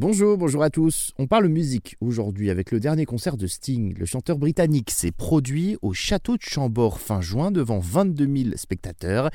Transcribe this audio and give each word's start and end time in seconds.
Bonjour, 0.00 0.38
bonjour 0.38 0.62
à 0.62 0.70
tous. 0.70 1.10
On 1.18 1.26
parle 1.26 1.48
musique 1.48 1.96
aujourd'hui 2.00 2.50
avec 2.50 2.70
le 2.70 2.78
dernier 2.78 3.04
concert 3.04 3.36
de 3.36 3.48
Sting. 3.48 3.98
Le 3.98 4.06
chanteur 4.06 4.38
britannique 4.38 4.92
s'est 4.92 5.10
produit 5.10 5.76
au 5.82 5.92
château 5.92 6.36
de 6.36 6.42
Chambord 6.42 7.00
fin 7.00 7.20
juin 7.20 7.50
devant 7.50 7.80
22 7.80 8.24
000 8.44 8.50
spectateurs. 8.54 9.28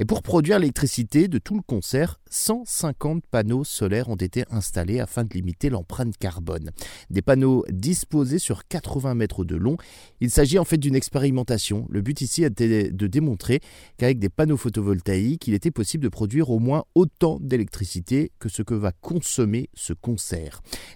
Et 0.00 0.06
pour 0.06 0.22
produire 0.22 0.58
l'électricité 0.58 1.28
de 1.28 1.36
tout 1.36 1.54
le 1.54 1.60
concert, 1.60 2.18
150 2.30 3.24
panneaux 3.30 3.62
solaires 3.62 4.08
ont 4.08 4.16
été 4.16 4.44
installés 4.50 5.00
afin 5.00 5.22
de 5.22 5.34
limiter 5.34 5.68
l'empreinte 5.68 6.16
carbone. 6.16 6.70
Des 7.10 7.20
panneaux 7.20 7.66
disposés 7.68 8.38
sur 8.38 8.66
80 8.66 9.14
mètres 9.16 9.44
de 9.44 9.56
long. 9.56 9.76
Il 10.22 10.30
s'agit 10.30 10.58
en 10.58 10.64
fait 10.64 10.78
d'une 10.78 10.96
expérimentation. 10.96 11.86
Le 11.90 12.00
but 12.00 12.22
ici 12.22 12.42
était 12.42 12.90
de 12.90 13.06
démontrer 13.06 13.60
qu'avec 13.98 14.18
des 14.18 14.30
panneaux 14.30 14.56
photovoltaïques, 14.56 15.46
il 15.46 15.52
était 15.52 15.70
possible 15.70 16.04
de 16.04 16.08
produire 16.08 16.48
au 16.48 16.58
moins 16.58 16.84
autant 16.94 17.36
d'électricité 17.38 18.32
que 18.38 18.48
ce 18.48 18.62
que 18.62 18.72
va 18.72 18.92
consommer 18.92 19.68
ce. 19.74 19.92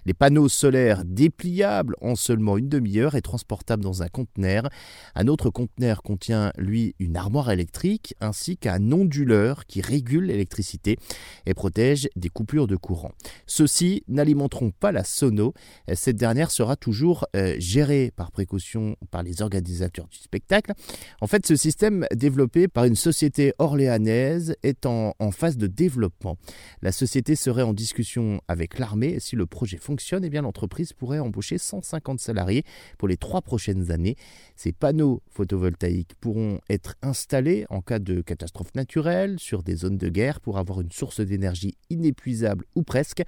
Les 0.05 0.13
panneaux 0.13 0.49
solaires 0.49 1.03
dépliables 1.05 1.95
en 2.01 2.15
seulement 2.15 2.57
une 2.57 2.69
demi-heure 2.69 3.15
et 3.15 3.21
transportables 3.21 3.83
dans 3.83 4.03
un 4.03 4.07
conteneur. 4.07 4.69
Un 5.15 5.27
autre 5.27 5.49
conteneur 5.49 6.01
contient, 6.01 6.51
lui, 6.57 6.95
une 6.99 7.17
armoire 7.17 7.51
électrique 7.51 8.15
ainsi 8.21 8.57
qu'un 8.57 8.91
onduleur 8.91 9.65
qui 9.65 9.81
régule 9.81 10.25
l'électricité 10.25 10.97
et 11.45 11.53
protège 11.53 12.09
des 12.15 12.29
coupures 12.29 12.67
de 12.67 12.75
courant. 12.75 13.11
Ceux-ci 13.47 14.03
n'alimenteront 14.07 14.71
pas 14.71 14.91
la 14.91 15.03
sono. 15.03 15.53
Cette 15.93 16.17
dernière 16.17 16.51
sera 16.51 16.75
toujours 16.75 17.25
euh, 17.35 17.55
gérée 17.59 18.11
par 18.15 18.31
précaution 18.31 18.95
par 19.09 19.23
les 19.23 19.41
organisateurs 19.41 20.07
du 20.07 20.17
spectacle. 20.17 20.71
En 21.19 21.27
fait, 21.27 21.45
ce 21.45 21.55
système 21.55 22.05
développé 22.15 22.67
par 22.67 22.85
une 22.85 22.95
société 22.95 23.53
orléanaise 23.59 24.55
est 24.63 24.85
en, 24.85 25.13
en 25.19 25.31
phase 25.31 25.57
de 25.57 25.67
développement. 25.67 26.37
La 26.81 26.91
société 26.91 27.35
serait 27.35 27.61
en 27.63 27.73
discussion 27.73 28.41
avec 28.47 28.79
l'armée 28.79 29.00
si 29.19 29.35
le 29.35 29.45
projet 29.45 29.77
fonctionne, 29.77 30.23
eh 30.23 30.29
bien 30.29 30.41
l'entreprise 30.41 30.93
pourrait 30.93 31.19
embaucher 31.19 31.57
150 31.57 32.19
salariés 32.19 32.63
pour 32.97 33.07
les 33.07 33.17
trois 33.17 33.41
prochaines 33.41 33.91
années. 33.91 34.15
Ces 34.55 34.71
panneaux 34.71 35.21
photovoltaïques 35.29 36.15
pourront 36.19 36.59
être 36.69 36.95
installés 37.01 37.65
en 37.69 37.81
cas 37.81 37.99
de 37.99 38.21
catastrophe 38.21 38.73
naturelle 38.75 39.39
sur 39.39 39.63
des 39.63 39.75
zones 39.75 39.97
de 39.97 40.09
guerre 40.09 40.39
pour 40.39 40.57
avoir 40.57 40.81
une 40.81 40.91
source 40.91 41.21
d'énergie 41.21 41.75
inépuisable 41.89 42.65
ou 42.75 42.83
presque 42.83 43.23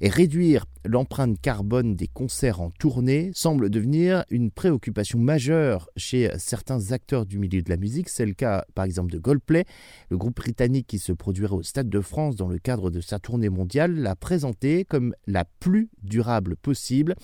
et 0.00 0.08
réduire 0.08 0.66
l'empreinte 0.84 1.40
carbone 1.40 1.96
des 1.96 2.06
concerts 2.06 2.60
en 2.60 2.70
tournée 2.70 3.30
semble 3.34 3.70
devenir 3.70 4.24
une 4.30 4.50
préoccupation 4.50 5.18
majeure 5.18 5.90
chez 5.96 6.30
certains 6.38 6.92
acteurs 6.92 7.26
du 7.26 7.38
milieu 7.38 7.62
de 7.62 7.70
la 7.70 7.76
musique. 7.76 8.08
C'est 8.08 8.26
le 8.26 8.34
cas 8.34 8.64
par 8.74 8.84
exemple 8.84 9.12
de 9.12 9.18
Goldplay, 9.18 9.64
le 10.10 10.16
groupe 10.16 10.36
britannique 10.36 10.86
qui 10.86 10.98
se 10.98 11.12
produirait 11.12 11.54
au 11.54 11.62
Stade 11.62 11.88
de 11.88 12.00
France 12.00 12.36
dans 12.36 12.48
le 12.48 12.58
cadre 12.58 12.90
de 12.90 13.00
sa 13.00 13.18
tournée 13.18 13.48
mondiale 13.48 13.96
l'a 13.96 14.14
présenté 14.14 14.84
comme 14.84 15.05
la 15.26 15.44
plus 15.44 15.90
durable 16.02 16.56
possible. 16.56 17.14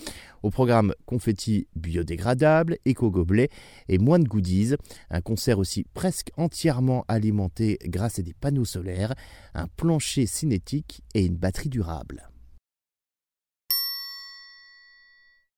Au 0.42 0.50
programme 0.50 0.94
confetti 1.06 1.68
biodégradable, 1.76 2.78
éco-gobelet 2.84 3.48
et 3.88 3.98
moins 3.98 4.18
de 4.18 4.28
goodies. 4.28 4.74
Un 5.10 5.20
concert 5.20 5.58
aussi 5.58 5.84
presque 5.94 6.30
entièrement 6.36 7.04
alimenté 7.08 7.78
grâce 7.84 8.18
à 8.18 8.22
des 8.22 8.34
panneaux 8.34 8.64
solaires, 8.64 9.14
un 9.54 9.68
plancher 9.76 10.26
cinétique 10.26 11.02
et 11.14 11.24
une 11.24 11.36
batterie 11.36 11.68
durable. 11.68 12.31